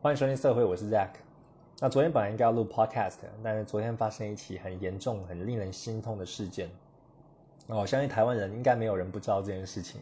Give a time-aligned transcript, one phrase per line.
[0.00, 1.08] 欢迎收听社会，我是 Zack。
[1.80, 6.70] 那昨天本来应该要录 Podcast，但是昨天发生一起很严重、很令人心痛的事件。
[7.66, 10.00] 那我相信台湾人应该没有人不知道这件事情。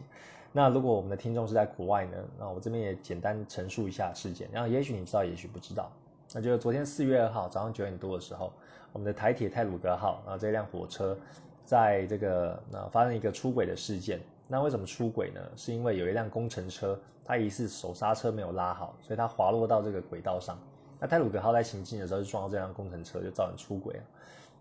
[0.51, 2.17] 那如果我们的听众是在国外呢？
[2.37, 4.47] 那我这边也简单陈述一下事件。
[4.51, 5.91] 然后也许你知道，也许不知道。
[6.31, 8.53] 那就是昨天四月二号早上九点多的时候，
[8.93, 11.17] 我们的台铁泰鲁格号啊这辆火车，
[11.65, 14.19] 在这个那发生一个出轨的事件。
[14.49, 15.41] 那为什么出轨呢？
[15.57, 20.57] 是因为有一辆工程车，它疑似手刹车没有拉好，所以它滑落到这个轨道上。
[20.99, 24.03] 那泰鲁格号在行进的时候就撞到这辆工程车，就造成出轨了。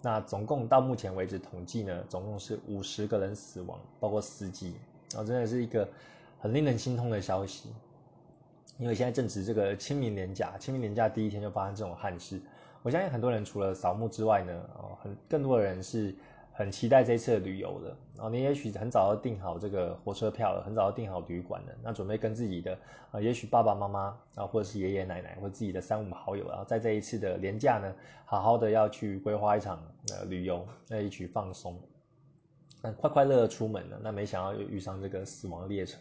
[0.03, 4.75] 那总共到目前为止统计呢，总共是五十个人死亡，包括司机。
[5.13, 5.89] 然后真的是一个
[6.41, 7.71] 很令人心痛的消息，
[8.79, 12.41] 因为现在正值这个清明年假，清明年假第一天就发生这种憾事。
[12.83, 16.13] 我相信很多人除了扫墓之外呢，哦，很更多的人是。
[16.59, 22.79] 很期待这次的旅游的，然后你也许很早就订好这个火车票了，很早就订好旅馆了，那准备跟自己的
[23.11, 31.79] 啊，也许爸爸妈妈啊，或者是爷爷奶奶，或自己的三五好友，然后在这一次的年假呢，好好的要去规划一场呃旅游，那一起放松，
[32.81, 35.99] 那快快乐乐出门了，那没想到又遇上这个死亡列车，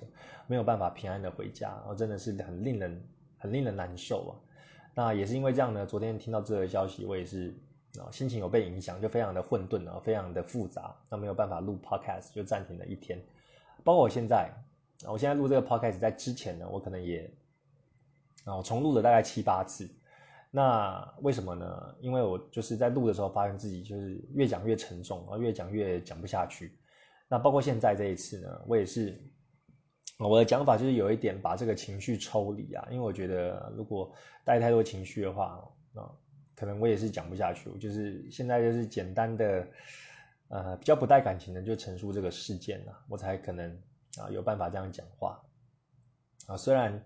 [0.48, 3.04] 没有办法平安的回家，然后真的是很令人
[3.38, 4.32] 很令人难受啊。
[4.94, 7.54] 那也是因为这样呢，昨天听到这个消息，我也是。
[8.00, 13.20] 啊，心情有被影响，就非常的混沌啊，非常的复杂，那没有办法录 podcast，就暂停了一天。
[13.84, 14.50] 包括我现在，
[15.08, 17.32] 我现在录这个 podcast，在之前呢，我可能也
[18.46, 19.90] 啊，我重录了大概七八次。
[20.52, 21.96] 那为什么呢？
[22.00, 26.78] 因为我就是在录的时候，发现自己就是越讲越沉重，然后越讲越讲不下去。
[27.28, 29.22] 那包括现在这一次呢，我也是，
[30.18, 34.12] 我的讲法就是有一点把这个情绪抽离啊，因为我觉得如果
[34.44, 35.62] 带太多情绪的话，
[35.94, 36.10] 啊。
[36.56, 39.68] 可能我也是讲不下去，我就是现在就是简单的，
[40.48, 43.70] 呃，比较不带感情的就陈述这个事件了，我才可能
[44.18, 45.44] 啊有办法这样讲话
[46.48, 46.56] 啊。
[46.56, 47.04] 虽然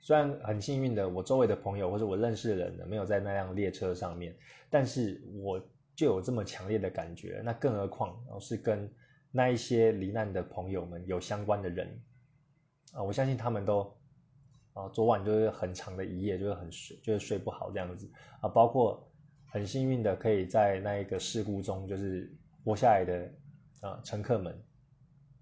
[0.00, 4.36] 虽然很幸运的，我周围的朋友或者我认识的人呢没有在那辆列车上面，
[4.70, 5.60] 但是我
[5.96, 8.88] 就有这么强烈的感觉，那更何况是跟
[9.30, 12.00] 那一些罹难的朋友们有相关的人
[12.92, 13.96] 啊，我相信他们都。
[14.74, 18.10] 啊，昨晚就是很长的一夜，就是很睡，就是睡不好这样子
[18.40, 18.48] 啊。
[18.48, 19.06] 包括
[19.44, 22.34] 很幸运的，可以在那一个事故中就是
[22.64, 23.30] 活下来的
[23.80, 24.64] 啊乘客们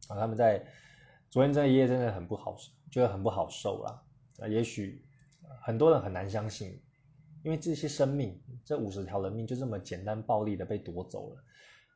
[0.09, 0.67] 啊，他们在
[1.31, 2.57] 昨天这一夜真的很不好，
[2.91, 4.03] 觉得很不好受啦。
[4.41, 5.05] 啊，也许
[5.63, 6.83] 很多人很难相信，
[7.45, 11.45] 因为这些生命，这五十条人命就这么简单暴力的被夺走了。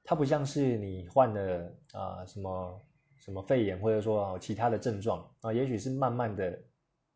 [0.04, 2.80] 它不像是你患了啊什么
[3.16, 6.56] 什么肺炎，或者说其他的症状啊，也许是慢慢的。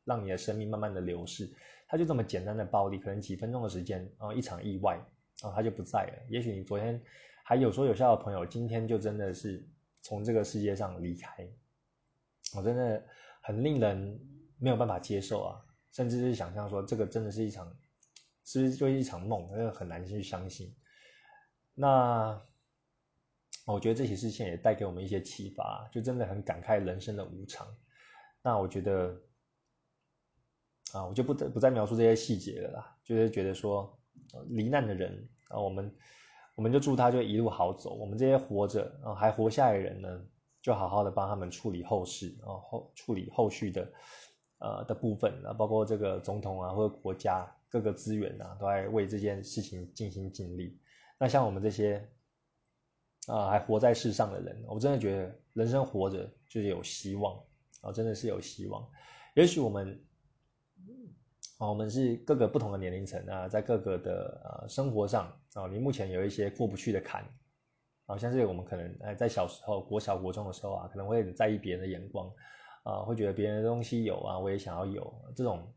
[0.09, 1.47] 让你的生命慢慢的流逝，
[1.87, 4.95] 它就这么简单的暴力，可能几分钟的时间，然后一场意外，
[5.43, 6.27] 然后他就不在了。
[6.31, 6.99] 也许你昨天
[7.45, 9.69] 还有说有笑的朋友，今天就真的是
[10.01, 11.47] 从这个世界上离开，
[12.57, 13.05] 我真的
[13.43, 14.19] 很令人
[14.59, 15.61] 没有办法接受啊，
[15.93, 17.77] 甚至是想象说这个真的是一场，
[18.47, 19.51] 是不是就是一场梦？
[19.51, 20.75] 真的很难去相信。
[21.75, 22.43] 那
[23.67, 27.69] 我觉得这些事件也带给我们一些启发，就真的很感慨人生的无常。
[28.43, 29.21] 那我觉得。
[30.95, 33.99] 啊，我就不不再描述这些细节了啦，就是觉得说，
[34.49, 35.95] 罹难的人啊，我们
[36.55, 37.95] 我们就祝他就一路好走。
[37.95, 40.25] 我们这些活着啊还活下来的人呢，
[40.63, 43.93] 就好好的帮他们处理后事啊后处理后续的
[44.61, 50.81] 呃的部分啊，包括这个总统啊或者国家各个资源啊，都在为这件事情尽心尽力。
[51.19, 52.09] 那像我们这些
[53.27, 57.39] 啊还活在世上的人，我真的觉得人生活着就是有希望
[57.83, 58.89] 啊，真的是有希望。
[59.35, 60.03] 也许我们。
[61.59, 67.25] 啊，我们是各个不同的年龄层啊，在各个的呃生活上啊，你目前有一些过不去的坎，
[68.07, 72.31] 啊，像是我们可能哎在小时候国小国中的时候啊，可能会很在意别人的眼光，
[72.85, 75.75] 啊，会觉得别人的东西有啊，我也想要有这种，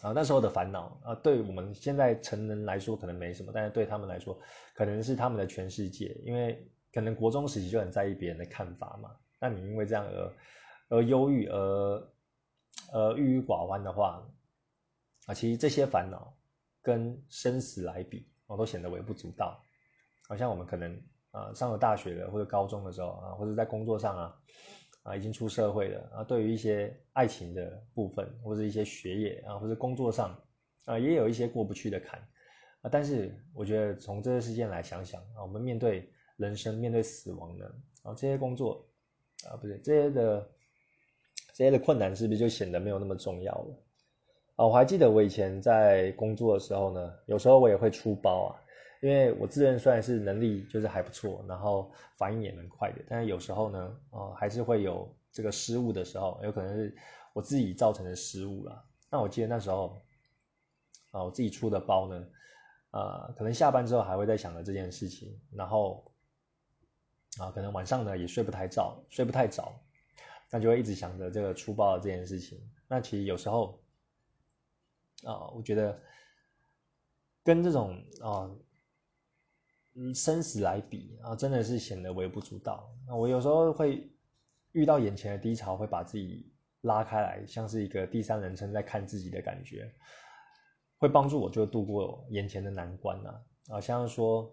[0.00, 4.40] 啊那时候的烦恼啊，对我们现在成人来说可能没什么，但是对他们来说
[4.74, 10.32] 可能是他们的全世界，因为可能国中时期就很在意别人的看法嘛，那你因为这样而
[10.88, 11.58] 而忧郁而
[12.94, 14.26] 呃郁郁寡欢的话。
[15.26, 16.36] 啊，其实这些烦恼
[16.82, 19.62] 跟生死来比，我都显得微不足道。
[20.28, 21.02] 好像我们可能
[21.32, 24.40] 啊上了大学了，或者高中的时候啊，或者在工作上啊，
[25.02, 30.40] 啊已经出社会了啊，对于一些爱情的部分，或者一些学业啊，或者工作上
[30.84, 32.20] 啊，也有一些过不去的坎
[32.80, 32.88] 啊。
[32.90, 37.66] 但是我觉得从这个事件来想想啊，我们面对人生、面对死亡呢，
[38.02, 38.88] 啊这些工作
[39.48, 40.48] 啊，不对，这些的
[41.54, 43.76] 这些的困难是不是就显得没有那么重要了？
[44.60, 48.60] 啊，我还记得我以前在工作的时候呢，有时候我也会出包啊，
[49.00, 56.94] 因为我自认虽然是能力就是还不错，然后反应也蛮快的，但是有时候呢，哦，还是会有这个失误的时候，有可能是
[57.32, 58.84] 我自己造成的失误啦。
[59.10, 60.02] 那我记得那时候，
[61.10, 62.26] 啊，我自己出的包呢，
[62.90, 66.12] 呃，可能下班之后还会在想着这件事情，然后，
[67.38, 69.72] 啊，可能晚上呢也睡不太着，睡不太着，
[70.50, 72.60] 那就会一直想着这个出包的这件事情。
[72.88, 73.80] 那其实有时候，
[75.24, 76.00] 啊，我觉得
[77.44, 78.50] 跟这种啊。
[79.96, 82.88] 嗯，生死来比啊，真的是显得微不足道。
[83.08, 84.08] 那我有时候会
[84.70, 86.48] 遇到眼前的低潮，会把自己
[86.82, 89.92] 拉开来，像是一个第三人称在看自己的感觉，
[90.96, 93.42] 会帮助我就度过眼前的难关呐。
[93.68, 94.48] 啊，像是说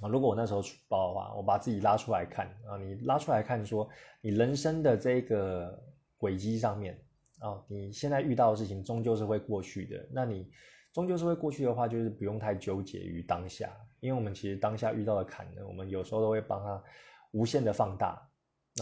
[0.00, 3.86] 啊，如果我那时候出包的话，我把自己拉出来看啊，你拉出来看，说
[4.22, 5.78] 你人生的这个
[6.16, 6.98] 轨迹上面
[7.40, 10.06] 哦，你现在遇到的事情终究是会过去的。
[10.10, 10.50] 那你
[10.92, 13.70] 终究是会过去的话，就是不用太纠结于当下。
[14.00, 16.82] 因为我们其实当下遇到的坎呢，我们有时候都会帮他
[17.32, 18.20] 无限的放大，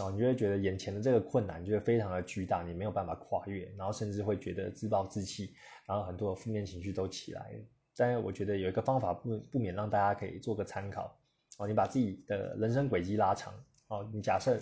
[0.01, 5.53] 哦你就会觉得眼前的这个困难就是非常的巨大，你没有办法跨越，然后甚至会觉得自暴自弃，
[5.85, 7.53] 然后很多负面情绪都起来。
[7.95, 11.17] 但是我觉得有一个方法不不免让大家可以做个参考
[11.57, 13.53] 哦，你把自己的人生轨迹拉长
[13.87, 14.57] 哦，你假设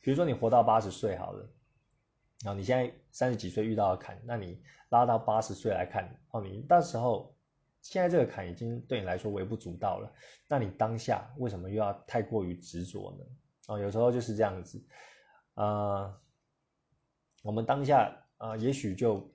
[0.00, 1.48] 比如说你活到八十岁好了，
[2.42, 7.34] 然后你现在三十几岁遇到的坎，那你拉到八十岁来看哦，你到时候。
[7.80, 10.12] 现在这个坎已经对你来说微不足道了，
[10.48, 13.24] 那你当下为什么又要太过于执着呢？
[13.68, 14.82] 哦，有时候就是这样子，
[15.54, 16.20] 啊，
[17.42, 19.32] 我们当下啊，也许就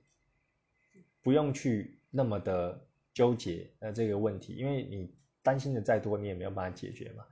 [1.22, 5.10] 不用去那么的纠结呃这个问题，因为你
[5.42, 7.24] 担心的再多，你也没有办法解决嘛。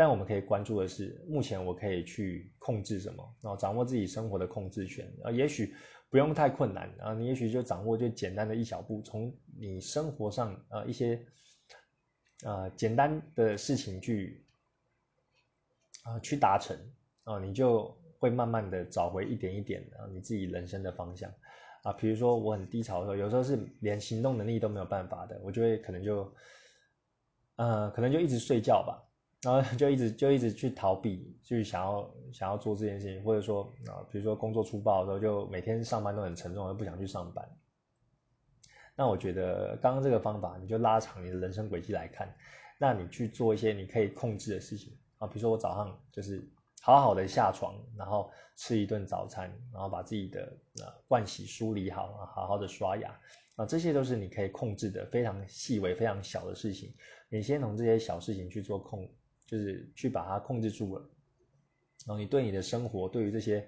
[0.00, 5.74] 但我们可以关注的是，目前我可以去控制什么，然后掌握自己生活的控制权啊，也许。
[6.12, 11.24] 不用太困难啊，你也许就掌握就简单的一小步，从你生活上呃一些
[12.42, 14.44] 呃简单的事情去
[16.02, 16.76] 啊去达成
[17.22, 21.32] 啊，你就会慢慢的找回一点一点啊你自己人生的方向
[21.84, 21.92] 啊。
[21.92, 26.34] 比如说我很低潮的时候，有时候是连行动能力都没有办法的，我就会可能就
[27.54, 29.00] 呃可能就一直睡觉吧。
[29.42, 37.48] 然后就一直就一直去逃避，去想要想要做这件事情，或者说啊，比如说工作粗暴的时候，就每天上班都很沉重，而不想去上班。
[38.94, 42.30] 那我觉得刚刚这个方法，你就拉长你的人生轨迹来看，
[42.76, 46.46] 那你去做一些你可以控制的事情啊，比如说我早上就是
[46.82, 50.52] 好好的下床，然后吃一顿早餐，然后把自己的
[50.82, 53.18] 啊盥洗梳理好，好好的刷牙
[53.56, 56.92] 啊，这些都是你可以控制的非常细微、非常小的事情。
[57.30, 59.08] 你先从这些小事情去做控。
[59.50, 61.02] 就是去把它控制住了，
[62.06, 63.66] 然后你对你的生活，对于这些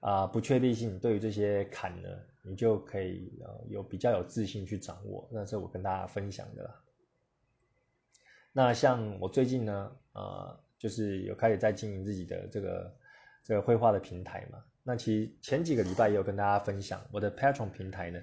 [0.00, 2.08] 啊不确定性，对于这些坎呢，
[2.42, 3.32] 你就可以
[3.68, 5.28] 有比较有自信去掌握。
[5.30, 6.82] 那是我跟大家分享的啦。
[8.52, 12.96] 那像我最近呢，呃，就是有开始在经营自己的这个
[13.44, 14.64] 这个绘画的平台嘛。
[14.82, 18.20] 那其实前几个礼拜也有跟大家分享我的 Patron 平台呢，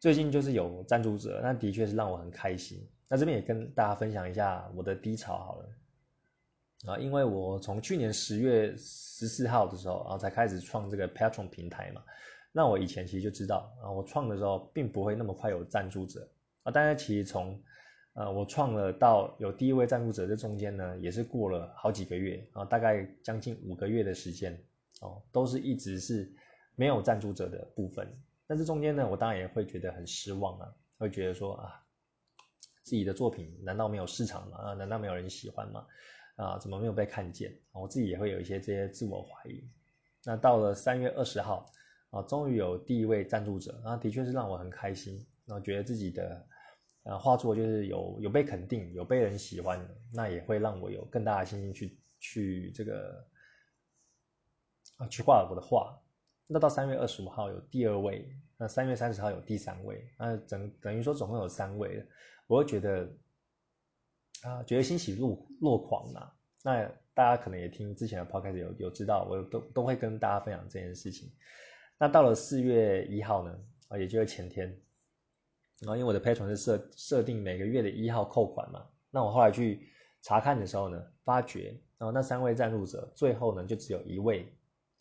[0.00, 2.88] 最近就是有赞助者，那的确是让我很开心。
[3.08, 5.68] 那这边也跟大家分享一下我的低潮好了。
[6.86, 12.02] 啊，因为我从去年十月十四号的时候，然后才开始创这个 Patron 平台嘛。
[12.50, 16.28] 那我以前其实就知道，啊，我创的时候并不会那么快有赞助者
[16.64, 16.72] 啊。
[16.72, 17.58] 但是其实从，
[18.14, 24.60] 呃，我创了到有第一位赞助者这中间呢，也是过了好几个月啊，大概将近五个月的时间
[25.00, 26.30] 哦，都是一直是
[26.74, 28.06] 没有赞助者的部分。
[28.46, 31.82] 但是中间呢，我当然也会觉得很失望啊，会觉得说啊，
[32.82, 34.58] 自己的作品难道没有市场吗？
[34.58, 35.86] 啊，难道没有人喜欢吗？
[36.42, 37.56] 啊，怎么没有被看见？
[37.70, 39.62] 我自己也会有一些这些自我怀疑。
[40.24, 41.70] 那到了三月二十号，
[42.10, 46.46] 啊，终于有第一位赞助者，那，的确是让我很开心，然后觉得自己的
[47.04, 49.80] 呃画作就是有有被肯定，有被人喜欢，
[50.12, 53.24] 那也会让我有更大的信心去去这个
[54.96, 55.96] 啊去画我的画。
[56.48, 62.04] 那到三月二十五号有第二位，那三月三十号有第三位，那等等于说总共有三位，
[62.48, 63.08] 我会觉得。
[64.42, 66.32] 啊，觉得欣喜若若狂呐。
[66.64, 71.30] 那大家可能也听之前的 podcast 有有知道，我都都会跟大家分享这件事情。
[71.98, 73.58] 那到了四月一号呢，
[73.88, 74.66] 啊，也就是前天，
[75.80, 79.88] 然后因为我的 Patron 是设设定每个月的一号扣款嘛，那我后来去
[80.22, 84.46] 查看的时候呢，发觉，然后那三位赞助者最后呢就只有一位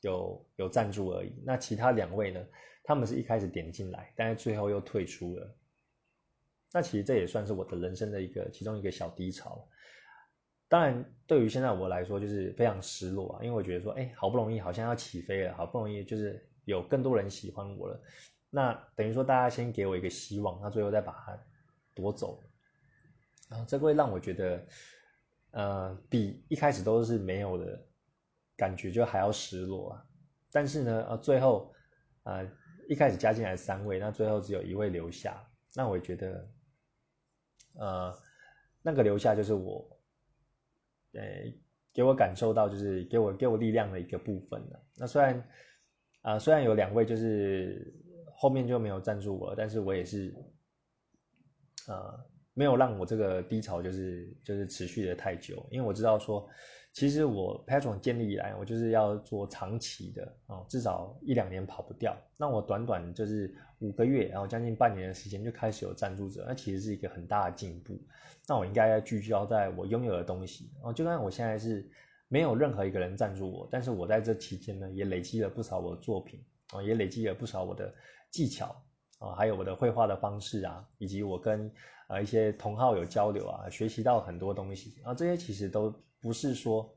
[0.01, 2.45] 有有赞助而已，那其他两位呢，
[2.83, 5.55] 他们是一开始点进来，但是最后又退出了。
[6.73, 9.67] 那其实这也算是我的人生的一个其中一个小低潮，
[10.67, 18.01] 当然对于现在我来说就是非常失落啊，因为我觉得说，哎，好不容易好像要起飞了，好不容易就是有更多人喜欢我了，
[18.49, 21.37] 那等于说大家先给我一个希望，那最后再把它
[21.93, 22.41] 夺走，
[23.49, 24.65] 然后这会让我觉得，
[25.51, 27.85] 呃，比一开始都是没有的
[28.55, 30.05] 感觉就还要失落啊。
[30.51, 31.73] 但是呢，呃，最后，
[32.23, 32.49] 呃。
[32.87, 35.41] 一开始加进来三位，那最后只有一位留下，
[35.73, 36.45] 那我觉得，
[37.73, 38.17] 呃，
[38.81, 39.99] 那个留下就是我，
[41.13, 41.21] 呃，
[41.93, 44.79] 给我感受到就是给我给我力量的一个部分了。
[44.97, 45.47] 那虽然
[46.21, 47.93] 啊，虽然有两位就是
[48.35, 50.33] 后面就没有赞助我，但是我也是，
[51.87, 56.47] 呃，没有让我这个低潮就是就是持续的太久，因为我知道说。
[56.93, 62.13] 其实我 Patron 建立以来，我就是要做长期的啊，至少一两年跑不掉。
[62.35, 67.97] 那我短短就是五个月，然后将近半年的时间就开始有赞助者，那其实是一个很大的进步。
[68.45, 71.89] 那我应该要聚焦在我拥有的东西啊，就算我现在是
[72.27, 76.43] 没有任何一个人赞助我，但是我在这期间呢，也累积了不少我的作品
[76.73, 77.95] 啊，也累积了不少我的
[78.31, 78.83] 技巧
[79.21, 81.71] 啊，还有我的绘画的方式啊，以及我跟
[82.07, 85.95] 啊一些同好有交流啊，学习到很多东西啊，这些其实都。
[86.23, 86.95] 不是说，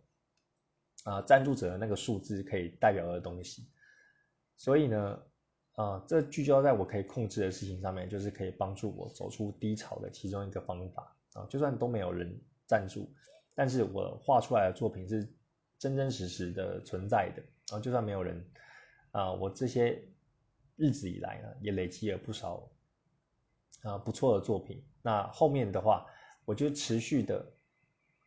[1.04, 3.66] 啊，赞助者的那个数字可以代表的东西，
[4.54, 5.18] 所以呢，
[5.76, 11.46] 啊，这聚焦在我可以控制的事情上面，就是可以帮助我走出低潮的其中一个方法啊。
[11.48, 13.10] 就算都没有人赞助，
[13.54, 15.26] 但是我画出来的作品是
[15.78, 17.42] 真真实实的存在的
[17.74, 17.80] 啊。
[17.80, 18.46] 就算没有人，
[19.12, 20.06] 啊，我这些
[20.76, 22.70] 日子以来呢，也累积了不少
[23.82, 24.84] 啊不错的作品。
[25.02, 26.06] 那后面的话，
[26.44, 27.44] 我就持续的。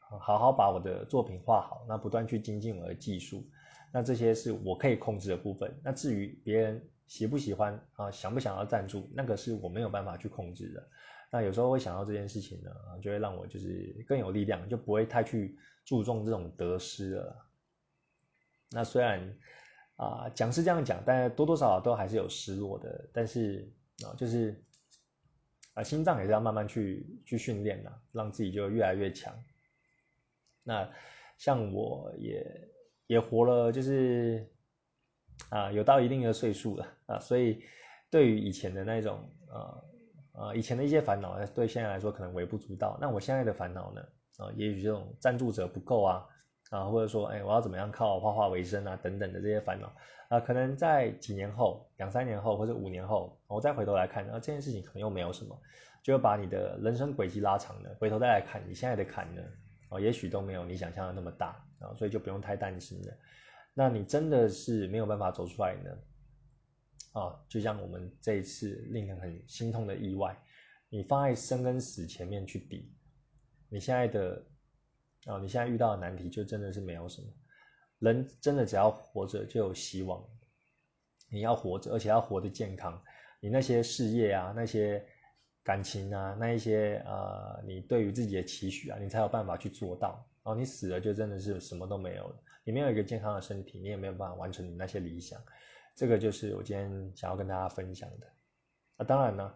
[0.10, 3.46] 好好把我的作品画好，那不断去精进我的技术，
[3.92, 5.78] 那这些是我可以控制的部分。
[5.84, 10.88] 那至于别人喜不喜欢啊，想不想要赞助，那个是我没有办法去控制的。
[11.30, 17.46] 那有时候会想到这件事情呢，就会让我就是更有力量，就不会太去注重这种得失了。
[18.72, 19.38] 那虽然
[19.98, 23.10] 啊讲是这样讲，但多多少少都还是有失落的。
[23.12, 23.70] 但是
[24.06, 24.64] 啊，就是
[25.74, 29.34] 啊心脏也是要慢慢去去训练的，让自己就越来越强。
[30.64, 30.90] 那
[31.38, 32.70] 像我也
[33.08, 34.48] 也活了，就是
[35.50, 37.64] 啊，有到一定的岁数了啊，所以
[38.10, 39.84] 对于以前的那种呃
[40.34, 42.98] 呃以前的一些烦恼，对现在来说可能微不足道。
[43.02, 44.02] 那我现在的烦恼呢
[44.38, 46.28] 啊，也许这种赞助者不够啊
[46.70, 49.92] 啊，或者说哎，我要怎么样靠画画为生啊等等的这些烦恼
[50.30, 55.58] 啊，可能在几年后、两三年后或者五年后，我再回头来看，啊，这件事情可能又没有什么，
[56.04, 59.42] 就会把你的人生轨迹拉长了，回头再来看你现在的坎呢。
[59.90, 63.14] 啊，也许都没有你想象的那么大啊，所以就不用太担心了。
[63.74, 65.92] 那你真的是没有办法走出来呢？
[67.14, 70.38] 啊，就像我们这一次令人很心痛的意外，
[70.90, 72.92] 你放在生跟死前面去比，
[73.70, 74.44] 你现在的
[75.28, 77.28] 啊，你现在遇到的难题就真的是没有什么。
[78.00, 80.24] 人真的只要活着就有希望，
[81.30, 83.02] 你要活着，而且要活得健康，
[83.40, 85.06] 你那些事业啊，那些。
[85.64, 90.26] 感情啊，那一些呃，你对于自己的期许啊，你才有办法去做到。
[90.42, 92.42] 然后你死了，就真的是什么都没有了。
[92.64, 95.38] 你没有一个健康的身体，你也没有办法完成你那些理想。
[95.94, 98.28] 这个就是我今天想要跟大家分享的。
[98.96, 99.54] 啊，当然呢，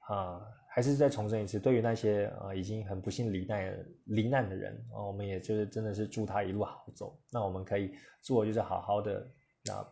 [0.00, 0.44] 啊，
[0.76, 7.18] 还是再重申一次，对于那些啊已经很不幸罹难罹难的人啊，我们也就是真的是祝他一路好走。
[7.30, 9.26] 那我们可以做就是好好的
[9.70, 9.88] 啊，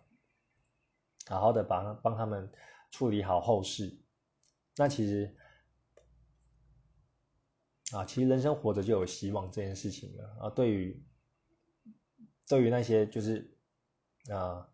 [1.27, 2.53] 好好的帮帮他们
[2.91, 3.97] 处理好后事。
[4.77, 5.35] 那其实。
[7.93, 10.51] 啊，其实人生活着就有希望这件事情了啊。
[10.51, 11.05] 对于
[12.49, 13.57] 对于那些就是
[14.31, 14.69] 啊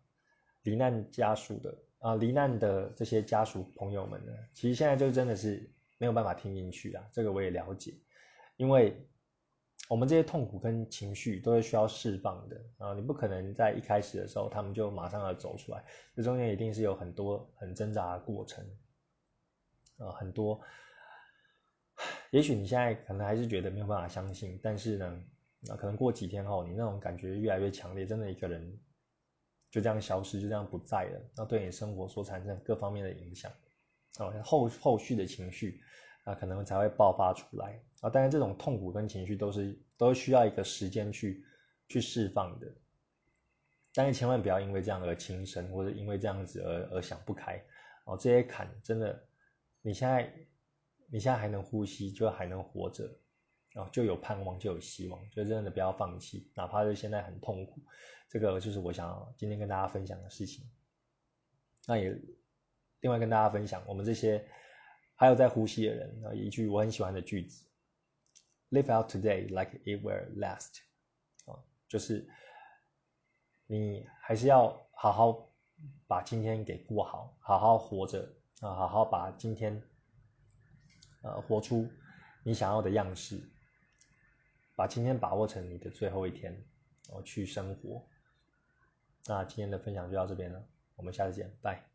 [0.63, 5.69] 罹难家属的啊罹难的这些家属朋友们呢，其实现在就真的是
[6.01, 7.07] 没有办法听进去啊。
[7.13, 7.93] 这个我也了解，
[8.57, 9.07] 因为
[9.87, 12.95] 我们这些痛苦跟情绪都是需要释放的啊。
[12.95, 18.65] 你不可能在一开始的时候他们就马上要走出来，这中间一定是有很多很挣扎的过程
[19.99, 20.59] 啊，很多。
[22.31, 25.23] 也许你现在可能还是觉得没有办法相信，但是呢，
[25.59, 28.79] 那可能过几天后，你那种感觉越来越强烈，真的一个人
[29.69, 33.51] 就这样消失，就这样不在了，那对你生活所产生各方面的影响，
[34.19, 35.81] 哦，后后续的情绪
[36.23, 38.09] 啊，可能才会爆发出来啊。
[38.09, 41.43] 当然，这种痛苦跟情绪都是都需要一个时间去
[41.87, 42.67] 去释放的，
[43.93, 47.63] 但是千万不要因为这样而轻生，或者因为这样子而而想不开
[48.05, 48.17] 哦。
[48.17, 49.27] 这些坎真的，
[49.81, 50.31] 你现在。
[51.13, 53.03] 你现在还能呼吸，就还能活着，
[53.75, 57.81] 哦，就有盼望，就有希望，就真的不要放弃，哪怕是现在很痛苦，
[58.29, 60.63] 这个就是我想今天跟大家分享的事情。
[61.85, 62.17] 那也
[63.01, 64.47] 另外跟大家分享，我们这些
[65.15, 67.65] 还有在呼吸的人，啊，一句我很喜欢的句子
[68.69, 70.79] ：Live out today like it will last。
[71.45, 72.27] 啊，就是
[73.67, 75.49] 你还是要好好
[76.07, 78.23] 把今天给过好，好好活着
[78.61, 79.81] 啊，好好把今天。
[81.23, 81.87] 呃，活出
[82.43, 83.39] 你想要的样式，
[84.75, 86.51] 把今天把握成你的最后一天，
[87.07, 88.03] 然后去生活。
[89.27, 91.90] 那今天的分享就到这边了，我们下次见，拜。